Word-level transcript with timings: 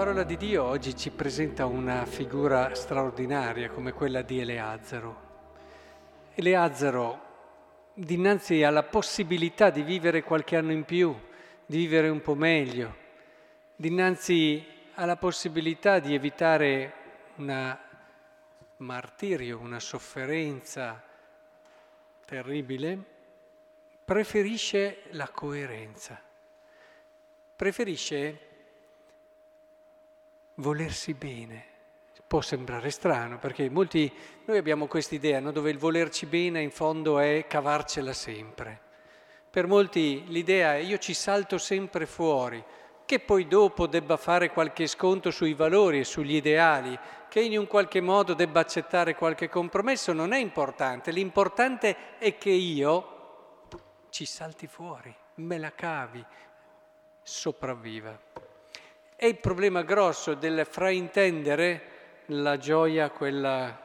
La 0.00 0.06
parola 0.06 0.24
di 0.24 0.38
Dio 0.38 0.64
oggi 0.64 0.96
ci 0.96 1.10
presenta 1.10 1.66
una 1.66 2.06
figura 2.06 2.74
straordinaria 2.74 3.68
come 3.68 3.92
quella 3.92 4.22
di 4.22 4.40
Eleazzaro. 4.40 5.20
Eleazzaro, 6.32 7.20
dinanzi 7.92 8.62
alla 8.62 8.82
possibilità 8.82 9.68
di 9.68 9.82
vivere 9.82 10.22
qualche 10.22 10.56
anno 10.56 10.72
in 10.72 10.84
più, 10.84 11.14
di 11.66 11.76
vivere 11.76 12.08
un 12.08 12.22
po' 12.22 12.34
meglio, 12.34 12.96
dinanzi 13.76 14.66
alla 14.94 15.16
possibilità 15.16 15.98
di 15.98 16.14
evitare 16.14 16.94
un 17.34 17.78
martirio, 18.78 19.58
una 19.58 19.80
sofferenza 19.80 21.04
terribile, 22.24 22.98
preferisce 24.02 25.02
la 25.10 25.28
coerenza, 25.28 26.18
preferisce 27.54 28.48
volersi 30.60 31.14
bene. 31.14 31.66
Può 32.26 32.40
sembrare 32.40 32.90
strano 32.90 33.38
perché 33.38 33.68
molti, 33.68 34.12
noi 34.44 34.56
abbiamo 34.56 34.86
questa 34.86 35.16
idea 35.16 35.40
no? 35.40 35.50
dove 35.50 35.70
il 35.70 35.78
volerci 35.78 36.26
bene 36.26 36.62
in 36.62 36.70
fondo 36.70 37.18
è 37.18 37.46
cavarcela 37.48 38.12
sempre. 38.12 38.88
Per 39.50 39.66
molti 39.66 40.24
l'idea 40.28 40.76
è 40.76 40.78
io 40.78 40.98
ci 40.98 41.12
salto 41.12 41.58
sempre 41.58 42.06
fuori, 42.06 42.62
che 43.04 43.18
poi 43.18 43.48
dopo 43.48 43.88
debba 43.88 44.16
fare 44.16 44.52
qualche 44.52 44.86
sconto 44.86 45.32
sui 45.32 45.54
valori 45.54 45.98
e 45.98 46.04
sugli 46.04 46.36
ideali, 46.36 46.96
che 47.28 47.40
in 47.40 47.58
un 47.58 47.66
qualche 47.66 48.00
modo 48.00 48.34
debba 48.34 48.60
accettare 48.60 49.16
qualche 49.16 49.48
compromesso, 49.48 50.12
non 50.12 50.32
è 50.32 50.38
importante. 50.38 51.10
L'importante 51.10 52.18
è 52.18 52.38
che 52.38 52.50
io 52.50 53.66
ci 54.10 54.24
salti 54.24 54.68
fuori, 54.68 55.12
me 55.36 55.58
la 55.58 55.72
cavi, 55.72 56.24
sopravviva. 57.22 58.49
È 59.20 59.26
il 59.26 59.36
problema 59.36 59.82
grosso 59.82 60.32
del 60.32 60.64
fraintendere 60.64 61.82
la 62.28 62.56
gioia, 62.56 63.10
quella 63.10 63.78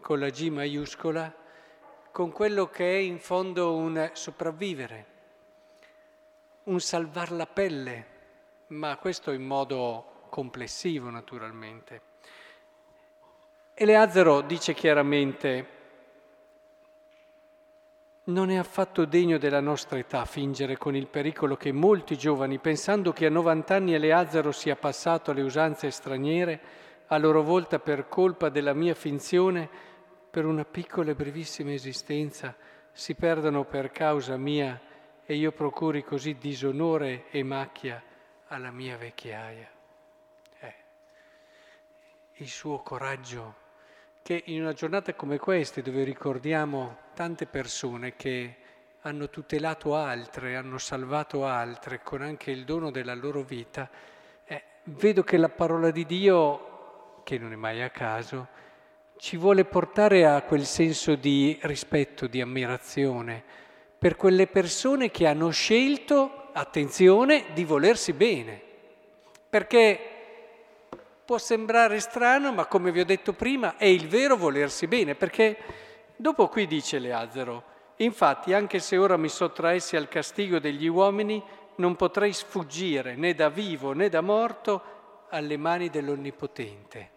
con 0.00 0.18
la 0.18 0.30
G 0.30 0.48
maiuscola, 0.48 1.30
con 2.10 2.32
quello 2.32 2.70
che 2.70 2.90
è 2.90 2.96
in 2.96 3.18
fondo 3.18 3.74
un 3.74 4.08
sopravvivere, 4.14 5.06
un 6.62 6.80
salvar 6.80 7.30
la 7.32 7.44
pelle, 7.44 8.06
ma 8.68 8.96
questo 8.96 9.32
in 9.32 9.42
modo 9.42 10.22
complessivo 10.30 11.10
naturalmente. 11.10 12.00
Eleazzaro 13.74 14.40
dice 14.40 14.72
chiaramente 14.72 15.79
non 18.30 18.50
è 18.50 18.56
affatto 18.56 19.04
degno 19.04 19.38
della 19.38 19.60
nostra 19.60 19.98
età 19.98 20.24
fingere 20.24 20.76
con 20.76 20.94
il 20.94 21.06
pericolo 21.06 21.56
che 21.56 21.72
molti 21.72 22.16
giovani, 22.16 22.58
pensando 22.58 23.12
che 23.12 23.26
a 23.26 23.30
90 23.30 23.74
anni 23.74 23.94
Eleazzaro 23.94 24.52
sia 24.52 24.76
passato 24.76 25.30
alle 25.30 25.42
usanze 25.42 25.90
straniere, 25.90 26.60
a 27.08 27.18
loro 27.18 27.42
volta 27.42 27.78
per 27.78 28.08
colpa 28.08 28.48
della 28.48 28.72
mia 28.72 28.94
finzione, 28.94 29.68
per 30.30 30.46
una 30.46 30.64
piccola 30.64 31.10
e 31.10 31.14
brevissima 31.14 31.72
esistenza, 31.72 32.54
si 32.92 33.14
perdano 33.14 33.64
per 33.64 33.90
causa 33.90 34.36
mia 34.36 34.80
e 35.24 35.34
io 35.34 35.52
procuri 35.52 36.02
così 36.02 36.36
disonore 36.36 37.26
e 37.30 37.42
macchia 37.42 38.02
alla 38.46 38.70
mia 38.70 38.96
vecchiaia. 38.96 39.68
Eh. 40.60 40.74
Il 42.34 42.48
suo 42.48 42.78
coraggio 42.78 43.68
che 44.22 44.42
in 44.46 44.62
una 44.62 44.72
giornata 44.72 45.14
come 45.14 45.38
questa, 45.38 45.80
dove 45.80 46.04
ricordiamo 46.04 46.96
tante 47.14 47.46
persone 47.46 48.16
che 48.16 48.56
hanno 49.02 49.30
tutelato 49.30 49.94
altre, 49.94 50.56
hanno 50.56 50.78
salvato 50.78 51.46
altre 51.46 52.00
con 52.02 52.22
anche 52.22 52.50
il 52.50 52.64
dono 52.64 52.90
della 52.90 53.14
loro 53.14 53.42
vita, 53.42 53.88
eh, 54.44 54.62
vedo 54.84 55.22
che 55.22 55.36
la 55.36 55.48
parola 55.48 55.90
di 55.90 56.04
Dio, 56.04 57.22
che 57.24 57.38
non 57.38 57.52
è 57.52 57.56
mai 57.56 57.82
a 57.82 57.90
caso, 57.90 58.48
ci 59.16 59.36
vuole 59.36 59.64
portare 59.64 60.26
a 60.26 60.42
quel 60.42 60.64
senso 60.64 61.14
di 61.14 61.58
rispetto, 61.62 62.26
di 62.26 62.40
ammirazione 62.40 63.42
per 64.00 64.16
quelle 64.16 64.46
persone 64.46 65.10
che 65.10 65.26
hanno 65.26 65.50
scelto, 65.50 66.48
attenzione, 66.54 67.44
di 67.52 67.64
volersi 67.64 68.14
bene. 68.14 68.58
Perché 69.50 70.09
Può 71.30 71.38
sembrare 71.38 72.00
strano, 72.00 72.52
ma 72.52 72.66
come 72.66 72.90
vi 72.90 72.98
ho 72.98 73.04
detto 73.04 73.32
prima, 73.34 73.76
è 73.76 73.84
il 73.84 74.08
vero 74.08 74.36
volersi 74.36 74.88
bene, 74.88 75.14
perché 75.14 75.56
dopo 76.16 76.48
qui 76.48 76.66
dice 76.66 76.98
Leazzaro, 76.98 77.62
infatti 77.98 78.52
anche 78.52 78.80
se 78.80 78.96
ora 78.96 79.16
mi 79.16 79.28
sottraessi 79.28 79.94
al 79.94 80.08
castigo 80.08 80.58
degli 80.58 80.88
uomini, 80.88 81.40
non 81.76 81.94
potrei 81.94 82.32
sfuggire 82.32 83.14
né 83.14 83.32
da 83.34 83.48
vivo 83.48 83.92
né 83.92 84.08
da 84.08 84.20
morto 84.22 85.26
alle 85.28 85.56
mani 85.56 85.88
dell'Onnipotente. 85.88 87.10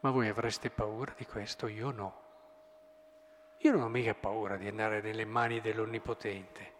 Ma 0.00 0.10
voi 0.10 0.26
avreste 0.26 0.70
paura 0.70 1.14
di 1.16 1.24
questo? 1.24 1.68
Io 1.68 1.92
no. 1.92 2.14
Io 3.58 3.70
non 3.70 3.82
ho 3.82 3.88
mica 3.88 4.14
paura 4.14 4.56
di 4.56 4.66
andare 4.66 5.00
nelle 5.00 5.24
mani 5.24 5.60
dell'Onnipotente. 5.60 6.72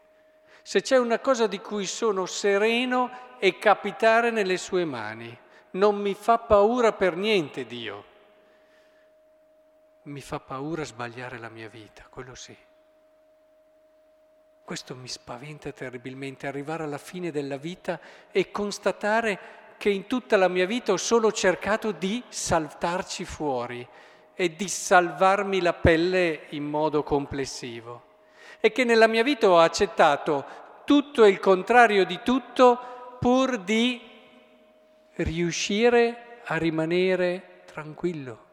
Se 0.63 0.81
c'è 0.81 0.97
una 0.97 1.21
cosa 1.21 1.47
di 1.47 1.61
cui 1.61 1.87
sono 1.87 2.27
sereno 2.27 3.34
è 3.45 3.59
capitare 3.59 4.31
nelle 4.31 4.57
sue 4.57 4.87
mani. 4.87 5.39
Non 5.73 5.97
mi 5.97 6.15
fa 6.15 6.39
paura 6.39 6.93
per 6.93 7.15
niente 7.15 7.67
Dio. 7.67 8.05
Mi 10.05 10.23
fa 10.23 10.41
paura 10.41 10.83
sbagliare 10.83 11.37
la 11.37 11.51
mia 11.51 11.69
vita, 11.69 12.07
quello 12.09 12.35
sì. 12.35 12.57
Questo 14.65 14.95
mi 14.95 15.09
spaventa 15.09 15.73
terribilmente, 15.73 16.47
arrivare 16.47 16.85
alla 16.85 16.97
fine 16.97 17.31
della 17.31 17.59
vita 17.59 18.01
e 18.33 18.51
constatare 18.51 19.39
che 19.77 19.91
in 19.91 20.07
tutta 20.07 20.39
la 20.39 20.49
mia 20.49 20.65
vita 20.65 20.93
ho 20.93 20.97
solo 20.97 21.31
cercato 21.31 21.93
di 21.93 22.23
saltarci 22.27 23.27
fuori 23.27 23.87
e 24.33 24.57
di 24.57 24.69
salvarmi 24.69 25.61
la 25.61 25.75
pelle 25.75 26.47
in 26.51 26.65
modo 26.65 27.03
complessivo 27.03 28.05
e 28.59 28.73
che 28.73 28.85
nella 28.85 29.07
mia 29.07 29.23
vita 29.23 29.51
ho 29.51 29.59
accettato 29.59 30.63
tutto 30.87 31.25
e 31.25 31.29
il 31.29 31.41
contrario 31.41 32.07
di 32.07 32.21
tutto 32.23 32.93
pur 33.25 33.57
di 33.57 33.99
riuscire 35.15 36.43
a 36.45 36.57
rimanere 36.57 37.63
tranquillo. 37.65 38.45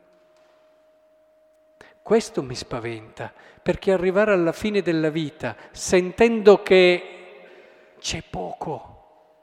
Questo 2.02 2.42
mi 2.42 2.56
spaventa, 2.56 3.34
perché 3.62 3.92
arrivare 3.92 4.32
alla 4.32 4.54
fine 4.54 4.82
della 4.82 5.10
vita 5.10 5.58
sentendo 5.72 6.64
che 6.64 7.42
c'è 8.00 8.24
poco, 8.24 9.34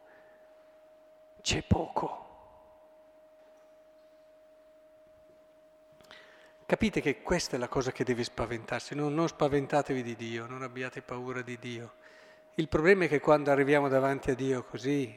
c'è 1.42 1.62
poco. 1.62 2.26
Capite 6.64 7.02
che 7.02 7.20
questa 7.20 7.56
è 7.56 7.58
la 7.58 7.68
cosa 7.68 7.92
che 7.92 8.02
deve 8.02 8.24
spaventarsi, 8.24 8.94
no, 8.94 9.10
non 9.10 9.28
spaventatevi 9.28 10.02
di 10.02 10.16
Dio, 10.16 10.46
non 10.46 10.62
abbiate 10.62 11.02
paura 11.02 11.42
di 11.42 11.58
Dio. 11.58 11.96
Il 12.58 12.66
problema 12.66 13.04
è 13.04 13.08
che 13.08 13.20
quando 13.20 13.52
arriviamo 13.52 13.86
davanti 13.86 14.32
a 14.32 14.34
Dio 14.34 14.64
così, 14.64 15.16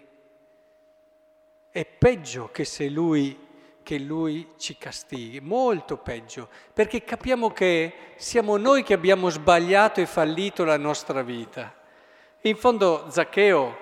è 1.72 1.86
peggio 1.86 2.52
che 2.52 2.64
se 2.66 2.88
Lui, 2.88 3.48
che 3.82 3.98
lui 3.98 4.52
ci 4.58 4.78
castighi, 4.78 5.40
molto 5.40 5.98
peggio, 5.98 6.50
perché 6.72 7.04
capiamo 7.04 7.50
che 7.50 7.94
siamo 8.18 8.58
noi 8.58 8.84
che 8.84 8.94
abbiamo 8.94 9.30
sbagliato 9.30 10.00
e 10.02 10.06
fallito 10.06 10.64
la 10.64 10.78
nostra 10.78 11.24
vita. 11.24 11.74
In 12.42 12.56
fondo 12.58 13.08
Zaccheo, 13.10 13.78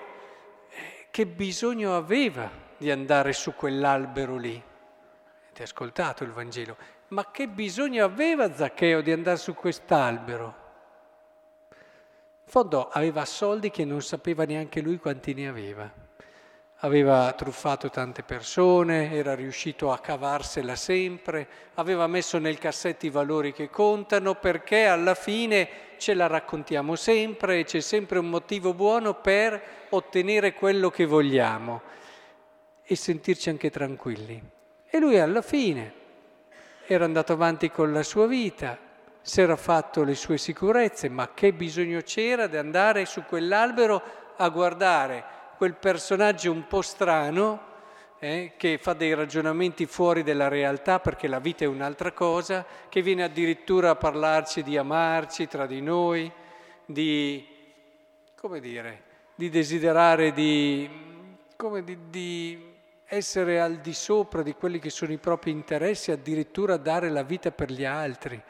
eh, 0.69 1.07
che 1.11 1.25
bisogno 1.27 1.97
aveva 1.97 2.49
di 2.77 2.89
andare 2.89 3.33
su 3.33 3.53
quell'albero 3.55 4.38
lì? 4.38 4.63
Avete 5.44 5.63
ascoltato 5.63 6.23
il 6.23 6.31
Vangelo? 6.31 6.77
Ma 7.09 7.29
che 7.29 7.50
bisogno 7.50 8.05
aveva 8.05 8.55
Zaccheo 8.55 9.01
di 9.01 9.12
andare 9.12 9.38
su 9.38 9.53
quest'albero? 9.53 10.58
In 12.50 12.56
fondo 12.56 12.90
aveva 12.90 13.25
soldi 13.25 13.69
che 13.69 13.86
non 13.86 14.01
sapeva 14.01 14.44
neanche 14.44 14.81
lui 14.81 14.98
quanti 14.98 15.36
ne 15.36 15.48
aveva. 15.48 15.88
Aveva 16.78 17.31
truffato 17.34 17.92
tante 17.92 18.24
persone, 18.24 19.12
era 19.12 19.36
riuscito 19.36 19.92
a 19.92 20.00
cavarsela 20.00 20.75
sempre, 20.75 21.48
aveva 21.75 22.07
messo 22.07 22.40
nel 22.40 22.57
cassetto 22.57 23.06
i 23.06 23.12
valori 23.12 23.54
che 23.54 23.69
contano 23.69 24.34
perché 24.34 24.88
alla 24.88 25.13
fine 25.13 25.69
ce 26.00 26.16
la 26.16 26.25
raccontiamo 26.25 26.96
sempre 26.96 27.60
e 27.60 27.66
c'è 27.66 27.81
sempre 27.81 28.18
un 28.18 28.30
motivo 28.31 28.74
buono 28.74 29.13
per 29.13 29.62
ottenere 29.90 30.56
quello 30.56 30.90
che 30.90 31.06
vogliamo 31.06 31.84
e 32.81 32.96
sentirci 32.96 33.50
anche 33.50 33.69
tranquilli. 33.69 34.42
E 34.90 34.98
lui 34.98 35.19
alla 35.19 35.44
fine 35.44 35.94
era 36.88 37.06
andato 37.06 37.31
avanti 37.31 37.69
con 37.69 37.94
la 37.94 38.01
sua 38.01 38.25
vita, 38.25 38.88
si 39.29 39.41
era 39.41 39.55
fatto 39.55 40.03
le 40.03 40.15
sue 40.15 40.39
sicurezze, 40.39 41.07
ma 41.07 41.29
che 41.35 41.53
bisogno 41.53 42.01
c'era 42.01 42.47
di 42.47 42.57
andare 42.57 43.05
su 43.05 43.23
quell'albero 43.25 44.01
a 44.37 44.49
guardare 44.49 45.23
quel 45.55 45.75
personaggio 45.75 46.51
un 46.51 46.65
po' 46.65 46.81
strano 46.81 47.67
eh, 48.17 48.53
che 48.57 48.79
fa 48.79 48.93
dei 48.93 49.13
ragionamenti 49.13 49.85
fuori 49.85 50.23
della 50.23 50.47
realtà 50.47 50.99
perché 50.99 51.27
la 51.27 51.37
vita 51.37 51.63
è 51.63 51.67
un'altra 51.67 52.11
cosa, 52.11 52.65
che 52.89 53.03
viene 53.03 53.21
addirittura 53.21 53.91
a 53.91 53.95
parlarci 53.95 54.63
di 54.63 54.77
amarci 54.77 55.47
tra 55.47 55.67
di 55.67 55.79
noi, 55.79 56.31
di, 56.87 57.47
come 58.35 58.59
dire, 58.59 59.03
di 59.35 59.49
desiderare 59.51 60.31
di 60.31 60.89
come 61.55 61.83
di, 61.83 61.97
di 62.09 62.73
essere 63.05 63.61
al 63.61 63.75
di 63.75 63.93
sopra 63.93 64.41
di 64.41 64.55
quelli 64.55 64.79
che 64.79 64.89
sono 64.89 65.11
i 65.11 65.17
propri 65.17 65.51
interessi, 65.51 66.09
addirittura 66.09 66.77
dare 66.77 67.09
la 67.09 67.21
vita 67.21 67.51
per 67.51 67.71
gli 67.71 67.85
altri. 67.85 68.41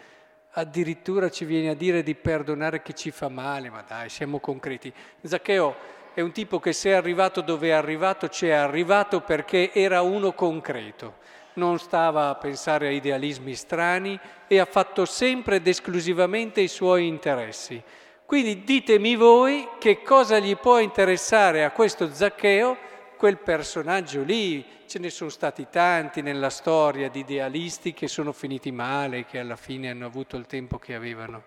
Addirittura 0.54 1.30
ci 1.30 1.46
viene 1.46 1.69
a 1.69 1.75
dire 1.75 2.01
di 2.01 2.16
perdonare 2.16 2.81
chi 2.81 2.96
ci 2.96 3.12
fa 3.12 3.30
male, 3.30 3.69
ma 3.69 3.84
dai, 3.88 4.10
siamo 4.10 4.40
concreti. 4.40 4.92
Zaccheo 5.22 5.75
è 6.16 6.22
un 6.22 6.31
tipo 6.31 6.60
che 6.60 6.74
se 6.74 6.90
è 6.90 6.94
arrivato 6.94 7.42
dove 7.42 7.68
è 7.68 7.72
arrivato, 7.72 8.28
ci 8.30 8.48
è 8.48 8.51
arrivato 8.51 9.22
perché 9.22 9.72
era 9.72 10.01
uno 10.01 10.34
concreto. 10.34 11.18
Non 11.54 11.78
stava 11.78 12.30
a 12.30 12.36
pensare 12.36 12.88
a 12.88 12.92
idealismi 12.92 13.54
strani 13.54 14.19
e 14.48 14.60
ha 14.60 14.66
fatto 14.66 15.06
sempre 15.06 15.57
ed 15.57 15.68
esclusivamente 15.68 16.62
i 16.62 16.68
suoi 16.68 17.06
interessi. 17.07 17.81
Quindi 18.25 18.63
ditemi 18.63 19.16
voi 19.16 19.68
che 19.80 20.01
cosa 20.01 20.40
gli 20.40 20.56
può 20.56 20.80
interessare 20.80 21.63
a 21.63 21.72
questo 21.72 22.13
Zaccheo 22.13 22.78
quel 23.19 23.38
personaggio 23.38 24.24
lì, 24.24 24.66
ce 24.88 24.98
ne 24.98 25.10
sono 25.10 25.30
stati 25.30 25.68
tanti 25.69 26.21
nella 26.21 26.50
storia 26.50 27.10
di 27.10 27.19
idealisti 27.19 27.92
che 27.92 28.07
sono 28.07 28.31
finiti 28.31 28.71
male, 28.71 29.25
che 29.25 29.39
alla 29.39 29.57
fine 29.57 29.89
hanno 29.89 30.06
avuto 30.06 30.38
il 30.38 30.45
tempo 30.45 30.77
che 30.77 30.95
avevano. 30.95 31.44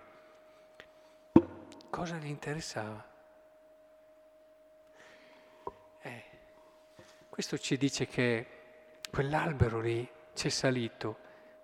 Cosa 1.89 2.17
gli 2.19 2.27
interessava? 2.27 3.03
Eh, 6.03 6.25
questo 7.31 7.57
ci 7.57 7.79
dice 7.79 8.07
che 8.07 8.47
quell'albero 9.11 9.81
lì 9.81 10.07
c'è 10.35 10.51
salito 10.51 11.17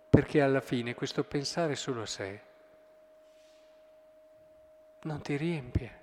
perché 0.08 0.40
alla 0.40 0.62
fine 0.62 0.94
questo 0.94 1.22
pensare 1.22 1.76
solo 1.76 2.00
a 2.00 2.06
sé 2.06 2.40
non 5.02 5.20
ti 5.20 5.36
riempie, 5.36 6.00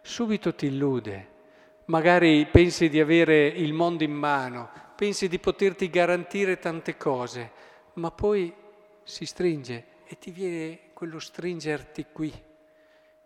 subito 0.00 0.54
ti 0.54 0.68
illude 0.68 1.38
magari 1.90 2.46
pensi 2.46 2.88
di 2.88 3.00
avere 3.00 3.48
il 3.48 3.72
mondo 3.72 4.04
in 4.04 4.12
mano, 4.12 4.70
pensi 4.94 5.28
di 5.28 5.40
poterti 5.40 5.90
garantire 5.90 6.58
tante 6.60 6.96
cose, 6.96 7.50
ma 7.94 8.12
poi 8.12 8.54
si 9.02 9.26
stringe 9.26 9.84
e 10.06 10.16
ti 10.16 10.30
viene 10.30 10.92
quello 10.94 11.18
stringerti 11.18 12.06
qui, 12.12 12.32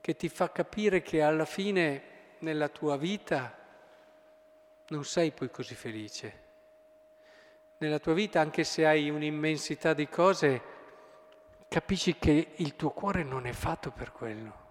che 0.00 0.16
ti 0.16 0.30
fa 0.30 0.50
capire 0.50 1.02
che 1.02 1.20
alla 1.20 1.44
fine 1.44 2.02
nella 2.38 2.68
tua 2.68 2.96
vita 2.96 3.54
non 4.88 5.04
sei 5.04 5.30
poi 5.30 5.50
così 5.50 5.74
felice. 5.74 6.42
Nella 7.78 7.98
tua 7.98 8.14
vita, 8.14 8.40
anche 8.40 8.64
se 8.64 8.86
hai 8.86 9.10
un'immensità 9.10 9.92
di 9.92 10.08
cose, 10.08 10.62
capisci 11.68 12.16
che 12.18 12.52
il 12.56 12.76
tuo 12.76 12.90
cuore 12.90 13.24
non 13.24 13.46
è 13.46 13.52
fatto 13.52 13.90
per 13.90 14.10
quello 14.12 14.63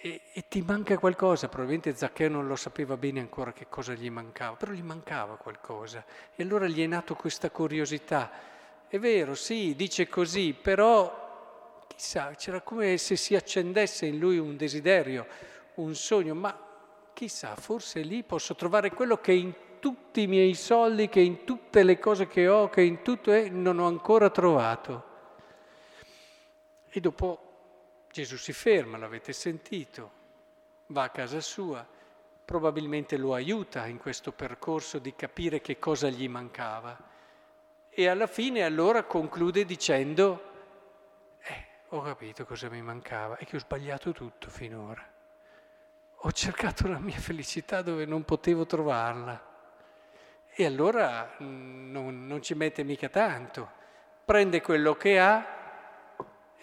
e, 0.00 0.20
e, 0.32 0.44
ti 0.48 0.62
manca 0.62 0.96
qualcosa, 0.96 1.48
probabilmente 1.48 1.94
Zaccheo 1.96 2.28
non 2.28 2.46
lo 2.46 2.54
sapeva 2.54 2.96
bene 2.96 3.18
ancora 3.18 3.52
che 3.52 3.66
cosa 3.68 3.94
gli 3.94 4.08
mancava, 4.10 4.54
però 4.54 4.72
gli 4.72 4.82
mancava 4.82 5.36
qualcosa 5.36 6.04
e 6.36 6.42
allora 6.42 6.68
gli 6.68 6.82
è 6.82 6.86
nato 6.86 7.14
questa 7.14 7.50
curiosità. 7.50 8.30
È 8.86 8.98
vero, 8.98 9.34
sì, 9.34 9.74
dice 9.74 10.08
così, 10.08 10.54
però 10.54 11.84
chissà, 11.88 12.32
c'era 12.36 12.60
come 12.60 12.96
se 12.96 13.16
si 13.16 13.34
accendesse 13.34 14.06
in 14.06 14.18
lui 14.18 14.38
un 14.38 14.56
desiderio, 14.56 15.26
un 15.74 15.94
sogno, 15.96 16.34
ma 16.34 16.56
chissà, 17.12 17.56
forse 17.56 18.00
lì 18.00 18.22
posso 18.22 18.54
trovare 18.54 18.90
quello 18.92 19.18
che 19.18 19.32
in 19.32 19.52
tutti 19.80 20.22
i 20.22 20.26
miei 20.28 20.54
soldi, 20.54 21.08
che 21.08 21.20
in 21.20 21.44
tutte 21.44 21.82
le 21.82 21.98
cose 21.98 22.28
che 22.28 22.46
ho, 22.46 22.68
che 22.68 22.82
in 22.82 23.02
tutto 23.02 23.32
è, 23.32 23.48
non 23.48 23.80
ho 23.80 23.86
ancora 23.86 24.30
trovato. 24.30 25.04
E 26.88 27.00
dopo 27.00 27.57
Gesù 28.10 28.36
si 28.36 28.52
ferma, 28.52 28.98
l'avete 28.98 29.32
sentito, 29.32 30.10
va 30.86 31.04
a 31.04 31.10
casa 31.10 31.40
sua, 31.40 31.86
probabilmente 32.44 33.16
lo 33.16 33.34
aiuta 33.34 33.86
in 33.86 33.98
questo 33.98 34.32
percorso 34.32 34.98
di 34.98 35.14
capire 35.14 35.60
che 35.60 35.78
cosa 35.78 36.08
gli 36.08 36.28
mancava 36.28 37.16
e 37.98 38.06
alla 38.06 38.28
fine 38.28 38.62
allora 38.62 39.02
conclude 39.02 39.64
dicendo, 39.64 40.42
eh, 41.42 41.66
ho 41.88 42.00
capito 42.00 42.44
cosa 42.44 42.68
mi 42.68 42.80
mancava 42.80 43.36
e 43.38 43.44
che 43.44 43.56
ho 43.56 43.58
sbagliato 43.58 44.12
tutto 44.12 44.48
finora. 44.48 45.04
Ho 46.22 46.30
cercato 46.30 46.86
la 46.86 47.00
mia 47.00 47.18
felicità 47.18 47.82
dove 47.82 48.04
non 48.04 48.22
potevo 48.22 48.66
trovarla. 48.66 49.44
E 50.54 50.64
allora 50.64 51.34
mm, 51.42 51.90
non, 51.90 52.24
non 52.24 52.40
ci 52.40 52.54
mette 52.54 52.84
mica 52.84 53.08
tanto. 53.08 53.68
Prende 54.24 54.60
quello 54.60 54.94
che 54.94 55.18
ha 55.18 55.57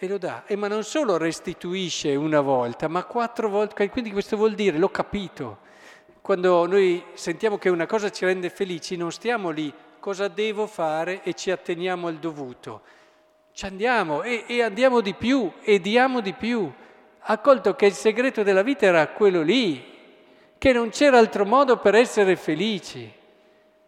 e 0.05 0.07
lo 0.07 0.17
dà. 0.17 0.43
E 0.45 0.55
ma 0.55 0.67
non 0.67 0.83
solo 0.83 1.17
restituisce 1.17 2.15
una 2.15 2.41
volta, 2.41 2.87
ma 2.87 3.03
quattro 3.03 3.49
volte. 3.49 3.89
Quindi 3.89 4.11
questo 4.11 4.37
vuol 4.37 4.55
dire, 4.55 4.77
l'ho 4.77 4.89
capito. 4.89 5.59
Quando 6.21 6.65
noi 6.65 7.03
sentiamo 7.13 7.57
che 7.57 7.69
una 7.69 7.85
cosa 7.85 8.09
ci 8.09 8.25
rende 8.25 8.49
felici, 8.49 8.95
non 8.95 9.11
stiamo 9.11 9.49
lì, 9.49 9.71
cosa 9.99 10.27
devo 10.27 10.65
fare 10.65 11.21
e 11.23 11.33
ci 11.33 11.51
atteniamo 11.51 12.07
al 12.07 12.15
dovuto. 12.15 12.81
Ci 13.51 13.65
andiamo 13.65 14.23
e, 14.23 14.45
e 14.47 14.61
andiamo 14.61 15.01
di 15.01 15.13
più 15.13 15.51
e 15.61 15.79
diamo 15.79 16.21
di 16.21 16.33
più. 16.33 16.71
Ha 17.19 17.37
colto 17.39 17.75
che 17.75 17.87
il 17.87 17.93
segreto 17.93 18.43
della 18.43 18.63
vita 18.63 18.85
era 18.85 19.07
quello 19.09 19.41
lì, 19.41 19.93
che 20.57 20.73
non 20.73 20.89
c'era 20.89 21.17
altro 21.17 21.45
modo 21.45 21.77
per 21.77 21.95
essere 21.95 22.35
felici. 22.35 23.11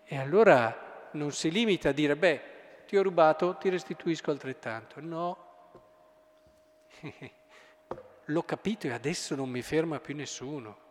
E 0.04 0.18
allora 0.18 1.10
non 1.12 1.32
si 1.32 1.52
limita 1.52 1.90
a 1.90 1.92
dire, 1.92 2.16
beh, 2.16 2.42
ti 2.88 2.98
ho 2.98 3.04
rubato, 3.04 3.58
ti 3.60 3.70
restituisco 3.70 4.32
altrettanto. 4.32 4.96
No, 5.02 5.47
L'ho 8.26 8.44
capito 8.44 8.88
e 8.88 8.92
adesso 8.92 9.36
non 9.36 9.50
mi 9.50 9.62
ferma 9.62 10.00
più 10.00 10.16
nessuno. 10.16 10.86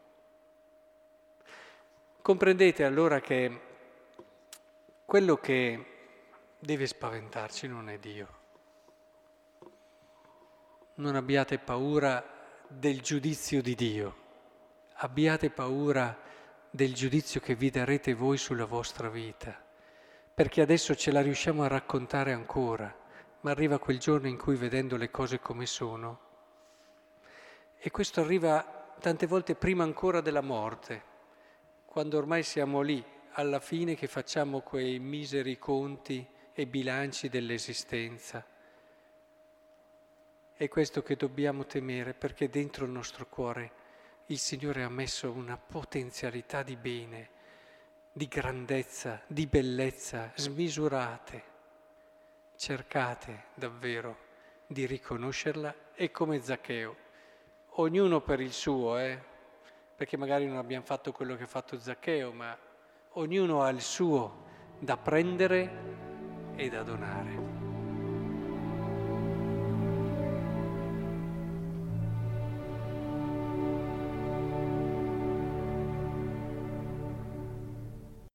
Comprendete 2.22 2.84
allora 2.84 3.20
che 3.20 3.60
quello 5.04 5.36
che 5.36 5.86
deve 6.58 6.86
spaventarci 6.86 7.68
non 7.68 7.88
è 7.88 7.98
Dio. 7.98 8.34
Non 10.94 11.14
abbiate 11.14 11.58
paura 11.58 12.24
del 12.68 13.00
giudizio 13.00 13.62
di 13.62 13.74
Dio, 13.74 14.16
abbiate 14.94 15.50
paura 15.50 16.18
del 16.70 16.94
giudizio 16.94 17.40
che 17.40 17.54
vi 17.54 17.70
darete 17.70 18.14
voi 18.14 18.38
sulla 18.38 18.64
vostra 18.64 19.08
vita, 19.08 19.62
perché 20.34 20.62
adesso 20.62 20.94
ce 20.94 21.12
la 21.12 21.20
riusciamo 21.20 21.62
a 21.62 21.68
raccontare 21.68 22.32
ancora 22.32 23.04
ma 23.46 23.52
arriva 23.52 23.78
quel 23.78 24.00
giorno 24.00 24.26
in 24.26 24.36
cui 24.36 24.56
vedendo 24.56 24.96
le 24.96 25.08
cose 25.08 25.38
come 25.38 25.66
sono, 25.66 26.18
e 27.78 27.92
questo 27.92 28.20
arriva 28.20 28.96
tante 28.98 29.28
volte 29.28 29.54
prima 29.54 29.84
ancora 29.84 30.20
della 30.20 30.40
morte, 30.40 31.00
quando 31.84 32.18
ormai 32.18 32.42
siamo 32.42 32.80
lì, 32.80 33.04
alla 33.34 33.60
fine 33.60 33.94
che 33.94 34.08
facciamo 34.08 34.62
quei 34.62 34.98
miseri 34.98 35.60
conti 35.60 36.26
e 36.52 36.66
bilanci 36.66 37.28
dell'esistenza. 37.28 38.44
È 40.52 40.66
questo 40.66 41.04
che 41.04 41.14
dobbiamo 41.14 41.66
temere 41.66 42.14
perché 42.14 42.50
dentro 42.50 42.84
il 42.84 42.90
nostro 42.90 43.28
cuore 43.28 43.70
il 44.26 44.38
Signore 44.38 44.82
ha 44.82 44.88
messo 44.88 45.30
una 45.30 45.56
potenzialità 45.56 46.64
di 46.64 46.74
bene, 46.74 47.30
di 48.10 48.26
grandezza, 48.26 49.22
di 49.28 49.46
bellezza 49.46 50.32
smisurate 50.34 51.54
cercate 52.56 53.44
davvero 53.54 54.24
di 54.66 54.86
riconoscerla 54.86 55.74
e 55.94 56.10
come 56.10 56.40
Zaccheo, 56.40 56.96
ognuno 57.76 58.20
per 58.20 58.40
il 58.40 58.52
suo, 58.52 58.98
eh? 58.98 59.18
perché 59.94 60.16
magari 60.16 60.46
non 60.46 60.56
abbiamo 60.56 60.84
fatto 60.84 61.12
quello 61.12 61.36
che 61.36 61.44
ha 61.44 61.46
fatto 61.46 61.78
Zaccheo, 61.78 62.32
ma 62.32 62.56
ognuno 63.12 63.62
ha 63.62 63.68
il 63.68 63.80
suo 63.80 64.44
da 64.78 64.96
prendere 64.96 65.70
e 66.56 66.68
da 66.68 66.82
donare. 66.82 67.45